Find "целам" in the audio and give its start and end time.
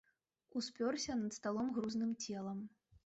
2.25-2.59